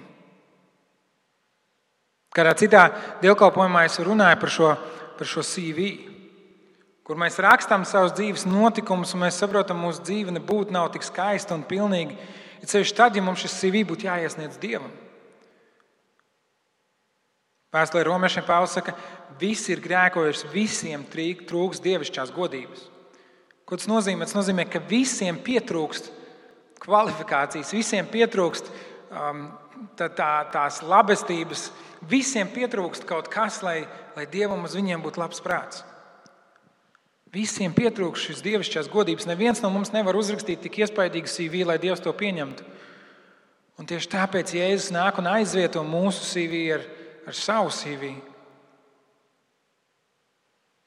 Kādā 2.33 2.55
citā 2.57 2.87
dievkalpojumā 3.21 3.85
es 3.85 3.99
runāju 4.01 4.39
par 4.41 4.53
šo, 4.55 4.71
par 5.19 5.29
šo 5.29 5.45
CV, 5.45 5.91
kur 7.05 7.19
mēs 7.21 7.37
rakstām 7.45 7.85
savus 7.85 8.15
dzīves 8.17 8.47
notikumus, 8.49 9.13
un 9.13 9.27
mēs 9.27 9.37
saprotam, 9.43 9.77
ka 9.77 9.85
mūsu 9.85 10.01
dzīve 10.09 10.33
nebūtu 10.39 10.73
tik 10.95 11.05
skaista 11.05 11.53
un 11.53 11.69
pilnīga. 11.69 12.17
Ir 12.63 12.71
ceļš 12.73 12.95
tad, 12.97 13.17
ja 13.17 13.23
mums 13.27 13.45
šis 13.45 13.59
CV 13.61 13.85
būtu 13.85 14.09
jāiesniedz 14.09 14.57
Dievam. 14.63 14.89
Vēstulē 17.73 18.03
romiešiem 18.05 18.45
Pāvils 18.45 18.75
saka, 18.77 18.93
ka 18.93 19.37
visi 19.41 19.73
ir 19.73 19.81
grēkojuši, 19.81 20.51
visiem 20.53 21.07
trūks 21.09 21.81
dievišķās 21.81 22.33
godības. 22.35 22.89
Ko 23.65 23.79
tas 23.81 23.89
nozīmē? 23.89 24.27
Tas 24.29 24.37
nozīmē, 24.37 24.67
ka 24.69 24.83
visiem 24.85 25.39
pietrūkst 25.41 26.11
kvalifikācijas, 26.83 27.73
visiem 27.73 28.09
pietrūkst 28.11 28.69
um, 28.69 29.47
tā, 29.97 30.11
tā, 30.13 30.29
tās 30.53 30.83
labestības, 30.85 31.71
visiem 32.11 32.51
pietrūkst 32.53 33.07
kaut 33.09 33.33
kas, 33.33 33.63
lai, 33.65 33.87
lai 34.19 34.29
dievam 34.29 34.67
uz 34.69 34.77
viņiem 34.77 35.01
būtu 35.05 35.23
labs 35.23 35.41
prāts. 35.41 35.87
Visiem 37.33 37.73
pietrūkst 37.73 38.29
šīs 38.29 38.45
dievišķās 38.45 38.91
godības. 38.93 39.25
Neviens 39.31 39.63
no 39.65 39.71
mums 39.73 39.95
nevar 39.95 40.19
uzrakstīt 40.21 40.61
tik 40.61 40.83
iespaidīgu 40.83 41.31
CV, 41.33 41.63
lai 41.65 41.79
Dievs 41.81 42.05
to 42.05 42.13
pieņemtu. 42.13 42.67
Un 43.81 43.89
tieši 43.89 44.11
tāpēc 44.13 44.53
Jēzus 44.53 44.93
nāk 44.93 45.17
un 45.23 45.31
aizvieto 45.31 45.81
mūsu 45.87 46.27
CV 46.29 46.67
ar, 46.77 46.85
ar 47.27 47.37
savu 47.37 47.73
CV. 47.75 48.15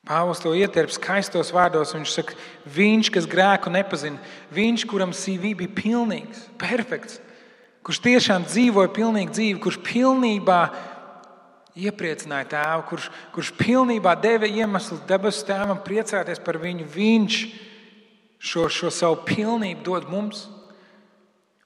Pāvils 0.05 0.41
to 0.43 0.51
ietērp 0.53 0.91
skaistos 0.93 1.49
vārdos. 1.53 1.95
Viņš 1.95 2.11
saka, 2.13 2.35
viņš, 2.69 3.09
kas 3.13 3.29
grēku 3.29 3.71
nepazina, 3.73 4.21
viņš, 4.53 4.85
kuram 4.89 5.15
CV 5.17 5.55
bija 5.57 5.77
pilnīgs, 5.79 6.43
perfekts, 6.61 7.17
kurš 7.85 8.03
tiešām 8.05 8.45
dzīvoja 8.45 8.91
pilnīgu 8.93 9.33
dzīvi, 9.33 9.61
kurš 9.63 9.79
pilnībā 9.85 10.59
iepriecināja 11.75 12.51
tēvu, 12.53 12.85
kurš, 12.91 13.07
kurš 13.35 13.51
pilnībā 13.57 14.13
deva 14.21 14.47
iemeslu 14.47 14.99
debesu 15.09 15.43
tēvam 15.49 15.81
priecāties 15.83 16.39
par 16.43 16.61
viņu. 16.61 16.85
Viņš 16.93 17.39
šo, 18.39 18.69
šo 18.69 18.93
savu 18.93 19.19
pilnību 19.27 19.83
dod 19.83 20.05
mums 20.11 20.45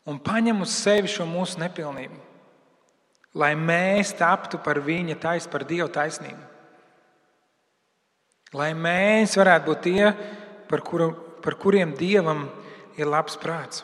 un 0.08 0.18
paņem 0.24 0.64
uz 0.64 0.74
sevi 0.74 1.12
šo 1.12 1.28
mūsu 1.30 1.60
nepilnību, 1.62 2.16
lai 3.38 3.54
mēs 3.56 4.14
taptu 4.18 4.60
par 4.64 4.80
viņa 4.82 5.18
taisnību, 5.22 5.52
par 5.54 5.66
Dieva 5.70 5.90
taisnību. 5.94 6.46
Lai 8.58 8.72
mēs 8.74 9.36
varētu 9.38 9.68
būt 9.70 9.84
tie, 9.86 10.10
par, 10.70 10.82
kuru, 10.82 11.12
par 11.44 11.58
kuriem 11.62 11.94
Dievam 11.98 12.48
ir 12.98 13.10
labs 13.10 13.38
prāts. 13.38 13.84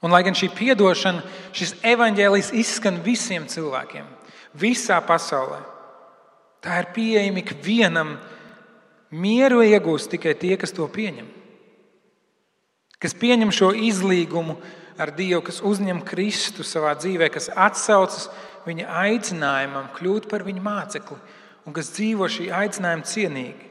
Un, 0.00 0.12
lai 0.12 0.22
gan 0.24 0.36
šī 0.36 0.48
atdošana, 0.72 1.24
šis 1.52 1.74
evaņģēlijs 1.84 2.54
izskan 2.56 3.00
visiem 3.04 3.44
cilvēkiem, 3.48 4.06
visā 4.56 4.96
pasaulē, 5.04 5.60
tā 6.64 6.78
ir 6.80 6.92
pieejama 6.96 7.42
ikvienam. 7.42 8.14
Mieru 9.10 9.58
iegūst 9.66 10.12
tikai 10.12 10.36
tie, 10.38 10.54
kas 10.56 10.72
to 10.72 10.86
pieņem. 10.86 11.39
Kas 13.00 13.16
pieņem 13.16 13.52
šo 13.54 13.70
izlīgumu 13.72 14.58
ar 15.00 15.14
Dievu, 15.16 15.40
kas 15.46 15.62
uzņem 15.64 16.02
Kristu 16.04 16.64
savā 16.66 16.92
dzīvē, 16.98 17.30
kas 17.32 17.48
atsaucas 17.48 18.28
viņa 18.66 18.90
aicinājumam 19.06 19.88
kļūt 19.96 20.28
par 20.28 20.44
viņa 20.44 20.64
mācekli 20.64 21.16
un 21.64 21.76
kas 21.76 21.92
dzīvo 21.96 22.28
šī 22.28 22.50
aicinājuma 22.52 23.08
cienīgi. 23.08 23.68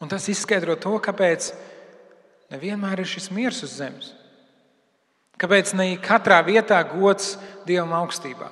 Un 0.00 0.08
tas 0.08 0.24
izskaidro 0.32 0.78
to, 0.80 0.94
kāpēc 1.04 1.50
nevienmēr 2.54 3.02
ir 3.02 3.10
šis 3.10 3.28
miers 3.36 3.60
uz 3.66 3.76
zemes. 3.76 4.14
Kāpēc 5.40 5.74
ne 5.76 5.92
katrā 6.00 6.40
vietā 6.44 6.80
gods 6.88 7.34
Dievam 7.68 7.92
augstībā? 8.00 8.48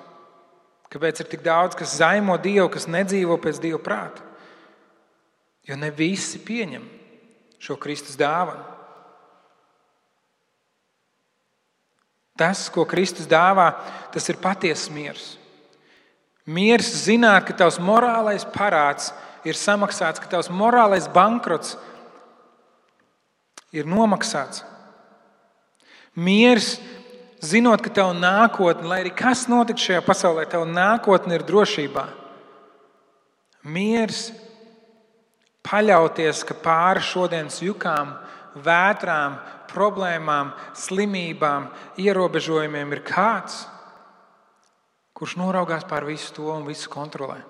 Kāpēc 0.93 1.21
ir 1.21 1.29
tik 1.33 1.43
daudz, 1.45 1.77
kas 1.77 1.97
zaimo 2.01 2.37
Dievu, 2.41 2.69
kas 2.73 2.89
nedzīvo 2.89 3.37
pēc 3.41 3.61
Dieva 3.65 3.81
prāta? 3.81 4.25
Jo 5.69 5.77
ne 5.77 5.91
visi 5.93 6.41
pieņem 6.41 6.85
šo 7.59 7.77
Kristus 7.77 8.17
dāvanu. 8.19 8.65
Tas, 12.39 12.69
ko 12.71 12.85
Kristus 12.87 13.27
dāvā, 13.27 13.73
tas 14.15 14.29
ir 14.31 14.39
patiesa 14.39 14.93
miers. 14.95 15.33
Miers 16.47 16.87
zināt, 17.03 17.49
ka 17.49 17.57
tavs 17.59 17.81
morālais 17.83 18.47
parāds 18.55 19.11
ir 19.45 19.59
samaksāts, 19.59 20.23
ka 20.23 20.31
tavs 20.31 20.49
morālais 20.49 21.11
bankrots 21.11 21.75
ir 23.75 23.91
nomaksāts. 23.91 24.63
Miers, 26.19 26.77
zinot, 27.45 27.83
ka 27.83 27.91
tava 27.93 28.15
nākotne, 28.17 28.87
lai 28.89 29.03
arī 29.03 29.13
kas 29.15 29.45
notiks 29.51 29.85
šajā 29.85 30.01
pasaulē, 30.07 30.47
tava 30.51 30.67
nākotne 30.67 31.37
ir 31.37 31.45
drošībā. 31.47 32.07
Miers, 33.69 34.31
paļauties, 35.69 36.43
ka 36.49 36.57
pāri 36.65 37.03
šodienas 37.05 37.61
jukām, 37.63 38.15
vētrām, 38.65 39.37
problēmām, 39.69 40.55
slimībām, 40.77 41.69
ierobežojumiem 42.01 42.97
ir 42.97 43.05
kāds, 43.07 43.67
kurš 45.19 45.37
noraugās 45.41 45.85
pār 45.89 46.07
visu 46.09 46.33
to 46.35 46.49
un 46.55 46.67
visu 46.67 46.91
kontrolē. 46.91 47.43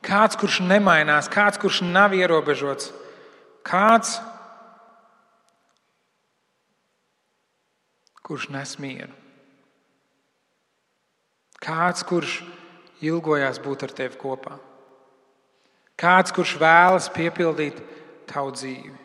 Kāds, 0.00 0.38
kurš 0.40 0.62
nemainās, 0.64 1.28
kāds, 1.28 1.60
kurš 1.60 1.82
nav 1.84 2.14
ierobežots, 2.16 2.88
kāds, 3.66 4.16
kurš 8.24 8.48
nes 8.54 8.76
mieru. 8.80 9.12
Kāds, 11.60 12.06
kurš 12.08 12.38
ilgojās 13.04 13.60
būt 13.60 13.84
ar 13.84 13.92
tevi 13.92 14.16
kopā. 14.16 14.56
Kāds, 16.00 16.32
kurš 16.32 16.56
vēlas 16.60 17.10
piepildīt 17.12 17.80
tavu 18.30 18.54
dzīvi. 18.56 18.96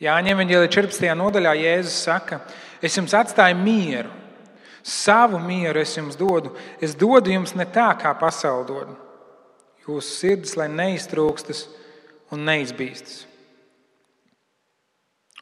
Jāņem 0.00 0.40
viņa 0.42 0.64
14. 0.72 1.06
nodaļā 1.16 1.54
Jēzus 1.60 1.98
saka, 2.06 2.40
es 2.80 2.96
jums 2.96 3.14
atstāju 3.16 3.56
mieru, 3.60 4.12
savu 4.84 5.40
mieru 5.44 5.80
es 5.80 5.92
jums 5.96 6.16
dodu. 6.16 6.54
Es 6.80 6.94
dodu 6.96 7.32
jums 7.32 7.52
ne 7.56 7.66
tā, 7.68 7.90
kā 8.00 8.12
pasaule 8.16 8.64
dod. 8.68 8.94
Jūsu 9.84 10.14
sirds, 10.14 10.56
lai 10.60 10.68
neiztrūkstas 10.72 11.66
un 12.32 12.44
neizbīstas. 12.48 13.26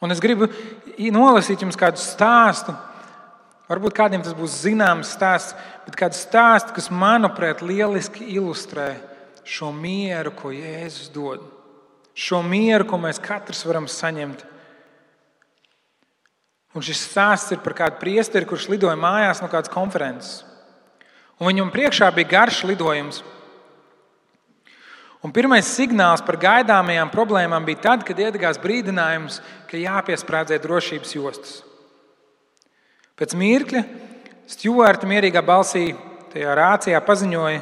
Un 0.02 0.14
es 0.14 0.22
gribu 0.22 0.46
nolasīt 1.10 1.62
jums 1.62 1.78
kādu 1.78 1.98
stāstu 1.98 2.74
Varbūt 3.68 3.92
kādiem 3.92 4.22
tas 4.24 4.32
būs 4.36 4.62
zināms 4.62 5.10
stāsts, 5.12 5.52
bet 5.84 5.96
kāds 6.00 6.22
stāsts, 6.24 6.72
kas, 6.72 6.88
manuprāt, 6.88 7.60
lieliski 7.60 8.24
ilustrē 8.38 8.94
šo 9.48 9.70
mieru, 9.72 10.34
ko 10.36 10.52
Jēzus 10.52 11.08
dod. 11.14 11.42
Šo 12.18 12.42
mieru, 12.44 12.84
ko 12.88 12.98
mēs 13.00 13.20
katrs 13.22 13.64
varam 13.64 13.86
saņemt. 13.88 14.44
Un 16.76 16.84
šis 16.84 17.00
stāsts 17.08 17.54
ir 17.54 17.62
par 17.64 17.74
kādu 17.78 17.98
priesteri, 18.02 18.46
kurš 18.46 18.68
lidoja 18.68 18.98
mājās 18.98 19.40
no 19.42 19.48
kādas 19.50 19.72
konferences. 19.72 20.42
Un 21.38 21.48
viņam 21.48 21.72
priekšā 21.72 22.10
bija 22.14 22.32
garš 22.34 22.64
lidojums. 22.68 23.22
Un 25.24 25.32
pirmais 25.34 25.66
signāls 25.66 26.22
par 26.22 26.36
gaidāmajām 26.38 27.08
problēmām 27.10 27.64
bija 27.66 27.88
tad, 27.88 28.04
kad 28.06 28.18
iedegās 28.20 28.60
brīdinājums, 28.62 29.40
ka 29.70 29.80
jāpiesprādzē 29.80 30.60
drošības 30.62 31.14
jostas. 31.16 31.56
Pēc 33.18 33.34
mirkļa 33.34 33.82
Stjuarta 34.48 35.04
mierīgā 35.04 35.42
balsī 35.44 35.90
tajā 36.32 36.54
rācijā 36.56 37.00
paziņoja, 37.04 37.58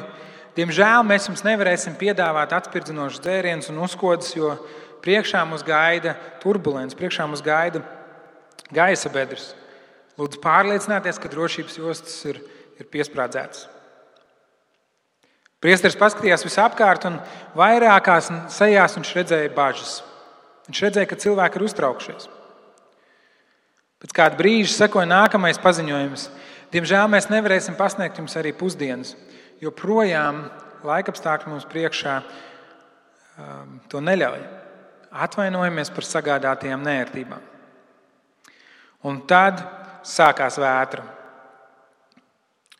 diemžēl 0.57 1.05
mēs 1.07 1.29
jums 1.29 1.45
nevarēsim 1.45 1.95
piedāvāt 1.99 2.55
atspirdzinošus 2.57 3.23
dzērienus 3.23 3.71
un 3.71 3.79
uzkodas, 3.85 4.33
jo 4.35 4.55
priekšā 5.05 5.45
mums 5.47 5.63
gaida 5.65 6.17
turbulence, 6.41 6.97
priekšā 6.97 7.29
mums 7.29 7.45
gaida 7.45 7.83
gaisa 8.73 9.11
bedres. 9.13 9.53
Lūdzu, 10.17 10.41
pārliecināties, 10.41 11.19
ka 11.21 11.29
drošības 11.29 11.77
jostas 11.77 12.15
ir, 12.25 12.39
ir 12.81 12.89
piesprādzētas. 12.89 13.67
Priesteris 15.61 15.97
paskatījās 15.97 16.45
visapkārt, 16.45 17.05
un 17.09 17.19
vairākās 17.57 18.29
sejās 18.53 18.97
viņš 18.97 19.13
redzēja 19.17 19.53
bažas. 19.55 19.99
Viņš 20.67 20.81
redzēja, 20.83 21.09
ka 21.09 21.17
cilvēki 21.21 21.57
ir 21.57 21.65
uztraukšies. 21.65 22.27
Pēc 23.97 24.13
kāda 24.13 24.37
brīža 24.37 24.75
sekoja 24.75 25.09
nākamais 25.09 25.57
paziņojums. 25.61 26.27
Diemžēl 26.73 27.07
mēs 27.09 27.29
nevarēsim 27.31 27.77
pasniegt 27.79 28.19
jums 28.19 28.35
arī 28.37 28.51
pusdienas, 28.53 29.15
jo 29.63 29.73
projām 29.73 30.45
laikapstākļi 30.87 31.51
mums 31.51 31.67
priekšā 31.69 32.19
um, 32.21 33.77
to 33.89 34.01
neļauj. 34.03 34.41
Atvainojamies 35.27 35.91
par 35.95 36.05
sagādātajām 36.05 36.83
nērtībām. 36.83 37.43
Un 39.07 39.21
tad 39.29 39.63
sākās 40.05 40.59
vētra. 40.59 41.05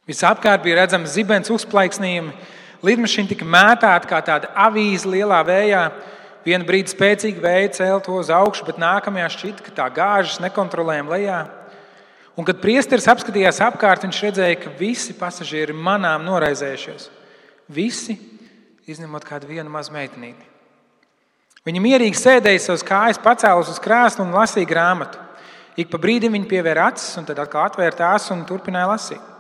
Visapkārt 0.08 0.64
bija 0.64 0.82
redzams 0.84 1.16
zibens 1.16 1.52
uzplaiksnījumi, 1.52 2.36
Lidmašīna 2.86 3.32
tika 3.32 3.46
mētāta 3.48 4.10
kā 4.10 4.20
tāda 4.22 4.52
avīze 4.68 5.10
lielā 5.10 5.40
vējā. 5.48 5.82
Vienu 6.46 6.68
brīdi 6.68 6.94
spēcīgi 6.94 7.42
vēja 7.44 7.72
cēlīja 7.80 8.04
to 8.06 8.20
uz 8.22 8.30
augšu, 8.32 8.68
bet 8.68 8.78
nākamajā 8.80 9.32
šķita, 9.34 9.64
ka 9.66 9.74
tā 9.80 9.88
gāžas 9.96 10.38
nekontrolējami 10.44 11.14
lejā. 11.16 11.40
Un, 12.38 12.46
kad 12.46 12.60
priesteris 12.62 13.08
apskatījās 13.10 13.64
apkārt, 13.66 14.04
viņš 14.06 14.20
redzēja, 14.28 14.60
ka 14.62 14.74
visi 14.78 15.16
pasažieri 15.18 15.74
manām 15.74 16.22
noraizējušies. 16.28 17.08
Visi, 17.74 18.14
izņemot 18.86 19.26
kādu 19.26 19.50
vienu 19.50 19.72
mazu 19.74 19.96
meitenīti. 19.96 20.46
Viņa 21.68 21.82
mierīgi 21.84 22.16
sēdēja 22.16 22.62
savas 22.64 22.86
kājas, 22.86 23.20
pacēlus 23.20 23.74
uz 23.74 23.80
krēsla 23.84 24.24
un 24.24 24.36
lasīja 24.38 24.70
grāmatu. 24.70 25.20
Ik 25.78 25.90
pa 25.92 26.00
brīdim 26.02 26.38
viņa 26.38 26.48
pievēra 26.50 26.92
acis, 26.92 27.10
un 27.20 27.26
tad 27.28 27.42
atkal 27.42 27.66
atvēra 27.66 27.98
tās 27.98 28.30
un 28.34 28.46
turpināja 28.48 28.88
lasīt. 28.94 29.34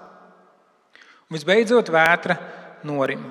Un 1.30 1.38
visbeidzot, 1.38 1.94
vētra 1.94 2.36
norima. 2.88 3.30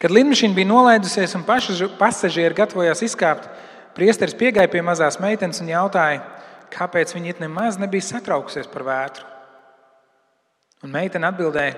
Kad 0.00 0.12
lidmašīna 0.12 0.56
bija 0.56 0.68
nolaidusies 0.68 1.34
un 1.38 1.46
pasažieri 1.46 2.56
gatavojās 2.56 3.02
izkāpt, 3.04 3.48
priesteris 3.96 4.36
piegāja 4.38 4.70
pie 4.72 4.82
mazās 4.84 5.18
meitenes 5.22 5.60
un 5.62 5.70
jautāja, 5.70 6.22
kāpēc 6.72 7.14
viņa 7.16 7.34
it 7.34 7.42
nemaz 7.42 7.78
nebija 7.80 8.06
satraukusies 8.06 8.70
par 8.70 8.86
vētru. 8.86 9.26
Un 10.80 10.94
meitene 10.94 11.28
atbildēja, 11.28 11.76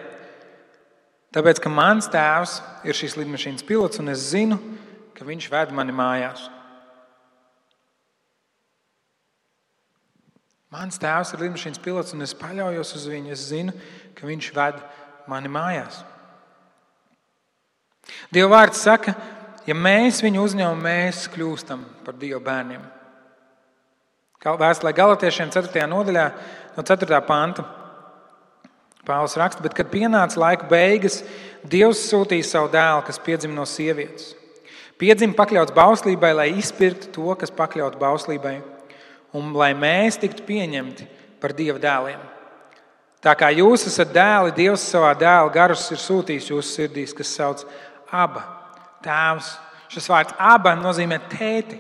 tāpēc, 1.35 1.59
ka 1.63 1.73
mans 1.73 2.07
tēvs 2.13 2.61
ir 2.87 2.97
šīs 2.97 3.17
lidmašīnas 3.19 3.67
pilots 3.67 3.99
un 3.99 4.13
es 4.13 4.29
zinu, 4.31 4.61
ka 5.17 5.27
viņš 5.27 5.49
ved 5.51 5.75
mani 5.75 5.95
mājās. 5.97 6.47
Mans 10.73 10.97
tēvs 10.97 11.35
ir 11.35 11.43
lidmašīnas 11.45 11.83
pilots 11.85 12.15
un 12.17 12.25
es 12.25 12.33
paļaujos 12.39 12.95
uz 12.97 13.05
viņu. 13.11 13.35
Es 13.35 13.45
zinu, 13.51 13.75
ka 14.17 14.25
viņš 14.25 14.49
ved 14.57 14.79
mani 15.29 15.51
mājās. 15.53 16.01
Dieva 18.33 18.55
vārds 18.55 18.81
saka, 18.81 19.13
ja 19.67 19.77
mēs 19.77 20.23
viņu 20.25 20.47
uzņemam, 20.47 20.81
mēs 20.81 21.27
kļūstam 21.35 21.85
par 22.07 22.17
Dieva 22.17 22.41
bērniem. 22.43 22.87
Vēstulē 24.43 24.91
galotiešiem 24.97 25.53
4. 25.55 25.87
nodaļā, 25.87 26.27
no 26.75 26.83
4. 26.83 27.21
panta. 27.27 27.65
Pāvils 29.07 29.35
raksta, 29.39 29.63
bet 29.63 29.75
kad 29.75 29.91
pienāca 29.91 30.39
laika 30.39 30.69
beigas, 30.71 31.23
Dievs 31.63 32.01
sūtīja 32.09 32.47
savu 32.47 32.71
dēlu, 32.71 33.05
kas 33.07 33.21
piedzima 33.23 33.55
no 33.55 33.65
sievietes. 33.67 34.33
Piedzima 34.99 35.35
pakļauts 35.39 35.75
bauslībai, 35.75 36.33
lai 36.35 36.49
izpirktu 36.59 37.11
to, 37.15 37.35
kas 37.39 37.55
pakļauts 37.55 37.99
bauslībai, 37.99 38.57
un 39.39 39.51
lai 39.59 39.73
mēs 39.79 40.19
tiktu 40.23 40.47
pieņemti 40.47 41.07
par 41.43 41.55
Dieva 41.59 41.79
dēliem. 41.83 42.23
Tā 43.23 43.35
kā 43.39 43.53
jūs 43.55 43.87
esat 43.87 44.11
dēli, 44.15 44.55
Dievs 44.59 44.89
savā 44.91 45.13
dēla 45.19 45.51
garus 45.55 45.87
ir 45.95 46.03
sūtījis 46.03 46.51
jūsu 46.51 46.67
sirdīs, 46.69 47.15
kas 47.15 47.31
sauc 47.39 47.63
aba, 48.11 48.43
tēvs. 49.07 49.55
Šis 49.93 50.09
vārds 50.11 50.35
aba 50.39 50.75
nozīmē 50.79 51.21
tēti. 51.31 51.79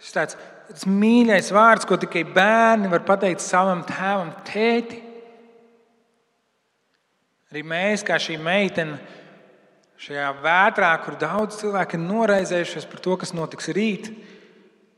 Šis 0.00 0.16
tāds, 0.16 0.36
tāds 0.70 0.86
mīļais 0.86 1.50
vārds, 1.50 1.86
ko 1.88 1.98
tikai 1.98 2.22
bērni 2.30 2.90
var 2.92 3.02
pateikt 3.02 3.42
savam 3.42 3.82
tēvam, 3.88 4.30
tēti. 4.46 5.00
Arī 7.50 7.64
mēs, 7.66 8.04
kā 8.06 8.14
šī 8.22 8.36
meitene, 8.38 9.00
šajā 9.98 10.28
vētrā, 10.44 10.92
kur 11.02 11.16
daudz 11.18 11.58
cilvēku 11.58 11.98
ir 11.98 12.04
noraizējušies 12.04 12.86
par 12.86 13.02
to, 13.02 13.16
kas 13.18 13.34
notiks 13.34 13.72
rīt, 13.74 14.12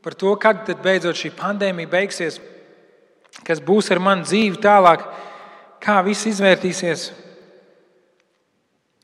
par 0.05 0.13
to, 0.13 0.35
kad 0.37 0.69
beidzot 0.83 1.17
šī 1.17 1.33
pandēmija 1.39 1.89
beigsies, 1.89 2.37
kas 3.41 3.63
būs 3.63 3.89
ar 3.95 4.03
manu 4.03 4.27
dzīvi 4.27 4.61
tālāk, 4.61 5.07
kā 5.81 5.97
viss 6.05 6.29
izvērtīsies. 6.29 7.07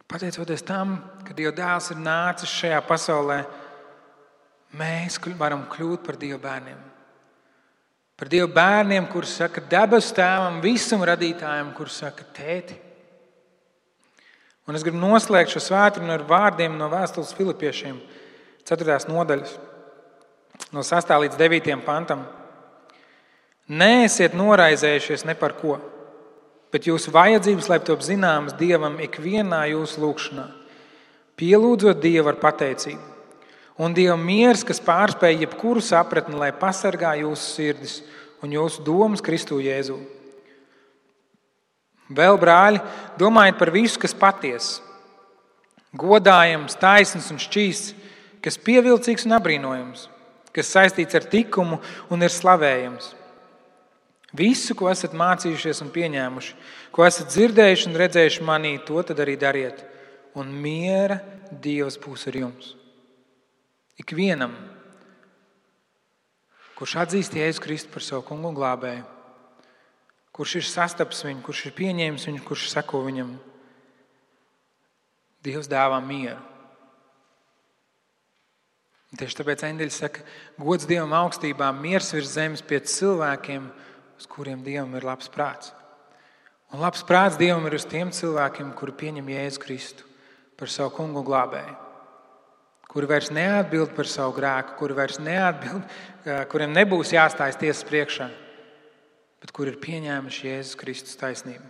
Pateicoties 0.10 0.62
tam, 0.65 0.99
ka 1.25 1.34
Dieva 1.34 1.55
dēls 1.58 1.89
ir 1.95 1.99
nācis 2.05 2.53
šajā 2.62 2.84
pasaulē, 2.86 3.41
mēs 4.77 5.19
varam 5.38 5.65
kļūt 5.71 6.05
par 6.05 6.17
Dieva 6.19 6.39
bērniem. 6.43 6.79
Par 8.19 8.27
Dieva 8.27 8.47
bērniem, 8.51 9.08
kurus 9.08 9.38
saka 9.39 9.62
debesu 9.62 10.13
tēvam, 10.17 10.60
visam 10.62 11.01
radītājam, 11.08 11.73
kurus 11.73 12.01
saka 12.03 12.23
tēti. 12.36 12.75
Un 14.67 14.75
es 14.75 14.84
gribu 14.84 14.99
noslēgt 15.01 15.55
šo 15.55 15.63
svētdienu 15.63 16.12
ar 16.13 16.25
vārdiem 16.27 16.75
no 16.77 16.89
vēstules 16.91 17.34
Filipiešiem, 17.34 17.97
4. 18.69 18.97
nodaļas, 19.10 19.55
no 20.75 20.84
6. 20.86 21.15
līdz 21.23 21.39
9. 21.39 21.79
pantam. 21.88 22.27
Nēsiet 23.69 24.36
noraizējušies 24.38 25.25
ne 25.25 25.38
par 25.38 25.55
ko 25.58 25.79
bet 26.71 26.88
jūsu 26.89 27.13
vajadzības, 27.13 27.69
lai 27.69 27.79
top 27.82 28.03
zināmas 28.05 28.58
Dievam 28.60 28.97
ikvienā 29.01 29.63
jūsu 29.73 30.03
lūgšanā, 30.03 30.45
pielūdzot 31.39 32.01
Dievu 32.03 32.32
ar 32.32 32.39
pateicību. 32.41 33.18
Un 33.80 33.96
Dieva 33.96 34.18
miers, 34.20 34.65
kas 34.68 34.82
pārspēj 34.84 35.46
jebkuru 35.46 35.82
sapratni, 35.84 36.36
lai 36.36 36.52
pasargā 36.52 37.13
jūsu 37.22 37.54
sirdis 37.56 38.00
un 38.44 38.52
jūsu 38.52 38.84
domas 38.84 39.24
Kristu 39.24 39.62
Jēzu. 39.63 39.98
Vēl, 42.10 42.36
brāļi, 42.42 42.82
domājiet 43.22 43.60
par 43.60 43.72
visu, 43.72 44.00
kas 44.02 44.15
patiesa, 44.18 44.82
godājams, 45.96 46.76
taisns 46.82 47.30
un 47.32 47.39
šķīsts, 47.39 47.94
kas 48.44 48.58
pievilcīgs 48.65 49.28
un 49.30 49.38
apbrīnojams, 49.38 50.08
kas 50.56 50.74
saistīts 50.74 51.15
ar 51.15 51.30
likumu 51.32 51.80
un 52.10 52.26
ir 52.26 52.34
slavējams 52.34 53.13
Visu, 54.36 54.76
ko 54.78 54.89
esat 54.92 55.15
mācījušies 55.18 55.82
un 55.82 55.89
pieņēmuši, 55.94 56.52
ko 56.94 57.06
esat 57.08 57.32
dzirdējuši 57.34 57.88
un 57.89 57.98
redzējuši 57.98 58.46
manī, 58.46 58.76
to 58.86 59.02
arī 59.02 59.36
dariet. 59.39 59.82
Un 60.38 60.54
miera 60.54 61.20
Dievs 61.50 61.98
būs 61.98 62.28
ar 62.30 62.36
jums. 62.38 62.79
Ikvienam, 63.99 64.53
kurš 66.79 66.95
atzīst 67.03 67.35
Jēzu 67.35 67.63
Kristu 67.63 67.91
par 67.91 68.05
savu 68.05 68.23
kungu 68.29 68.51
un 68.51 68.55
glābēju, 68.55 69.03
kurš 70.35 70.59
ir 70.62 70.67
sastapis 70.69 71.25
viņu, 71.27 71.43
kurš 71.43 71.65
ir 71.67 71.75
pieņēmis 71.75 72.29
viņu, 72.29 72.43
kurš 72.47 72.69
seko 72.71 73.03
viņam, 73.07 73.38
Dievs 75.39 75.69
dāvā 75.71 76.01
mieru. 76.03 76.39
Un 79.09 79.21
tieši 79.21 79.38
tāpēc 79.39 79.62
eņģeļi 79.65 79.93
saka, 79.95 80.23
gods 80.59 80.88
Dievam 80.89 81.15
augstībā, 81.15 81.69
miers 81.73 82.12
virs 82.12 82.33
zemes 82.35 82.62
pie 82.62 82.81
cilvēkiem, 82.83 83.69
uz 84.19 84.27
kuriem 84.29 84.59
Dievam 84.65 84.97
ir 84.99 85.07
labs 85.07 85.31
prāts. 85.31 85.71
Un 86.75 86.83
labs 86.83 87.05
prāts 87.07 87.39
Dievam 87.39 87.65
ir 87.65 87.77
uz 87.79 87.88
tiem 87.89 88.12
cilvēkiem, 88.13 88.75
kuri 88.77 88.93
pieņem 88.99 89.31
Jēzu 89.31 89.63
Kristu 89.63 90.09
par 90.59 90.69
savu 90.69 90.91
kungu 90.99 91.23
glābēju, 91.25 91.88
kuri 92.89 93.10
vairs 93.10 93.30
neatbild 93.34 93.93
par 93.97 94.08
savu 94.10 94.34
grēku, 94.39 94.75
kuri 94.80 94.95
vairs 94.97 95.19
neatbild, 95.21 95.84
kuriem 96.49 96.73
nebūs 96.73 97.13
jāstājas 97.13 97.60
tiesas 97.62 97.86
priekšā, 97.86 98.30
bet 99.43 99.54
kur 99.54 99.69
ir 99.69 99.78
pieņēmuši 99.82 100.47
Jēzus 100.49 100.80
Kristus 100.80 101.19
taisnību. 101.19 101.67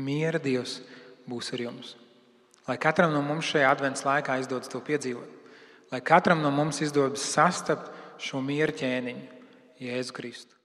Miera 0.00 0.38
Dievs 0.40 0.78
būs 1.28 1.50
ar 1.52 1.64
jums. 1.66 1.96
Lai 2.68 2.78
katram 2.78 3.12
no 3.12 3.20
mums 3.26 3.48
šajā 3.50 3.68
adventas 3.68 4.06
laikā 4.06 4.36
izdodas 4.40 4.70
to 4.70 4.78
piedzīvot, 4.86 5.52
lai 5.90 6.00
katram 6.06 6.40
no 6.44 6.52
mums 6.54 6.78
izdodas 6.84 7.24
sastapt 7.26 7.90
šo 8.22 8.40
miera 8.44 8.72
ķēniņu, 8.76 9.26
Jēzu 9.80 10.14
Kristu. 10.14 10.59